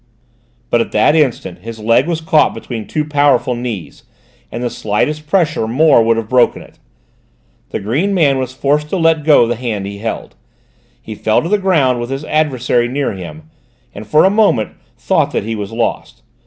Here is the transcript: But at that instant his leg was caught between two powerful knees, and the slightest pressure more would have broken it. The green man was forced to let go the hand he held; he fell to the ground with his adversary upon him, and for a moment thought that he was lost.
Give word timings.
But 0.71 0.81
at 0.81 0.93
that 0.93 1.15
instant 1.15 1.59
his 1.59 1.77
leg 1.77 2.07
was 2.07 2.21
caught 2.21 2.55
between 2.55 2.87
two 2.87 3.05
powerful 3.05 3.53
knees, 3.53 4.01
and 4.51 4.63
the 4.63 4.69
slightest 4.71 5.27
pressure 5.27 5.67
more 5.67 6.01
would 6.01 6.17
have 6.17 6.27
broken 6.27 6.63
it. 6.63 6.79
The 7.69 7.79
green 7.79 8.11
man 8.11 8.39
was 8.39 8.51
forced 8.51 8.89
to 8.89 8.97
let 8.97 9.23
go 9.23 9.45
the 9.45 9.55
hand 9.55 9.85
he 9.85 9.99
held; 9.99 10.33
he 10.99 11.13
fell 11.13 11.43
to 11.43 11.49
the 11.49 11.59
ground 11.59 11.99
with 12.01 12.09
his 12.09 12.25
adversary 12.25 12.85
upon 12.87 13.17
him, 13.17 13.51
and 13.93 14.07
for 14.07 14.25
a 14.25 14.31
moment 14.31 14.71
thought 14.97 15.29
that 15.33 15.43
he 15.43 15.53
was 15.53 15.71
lost. 15.71 16.23